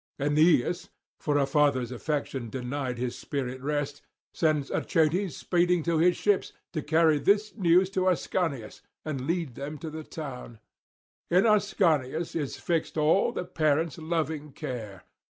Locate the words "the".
9.91-10.03, 13.31-13.45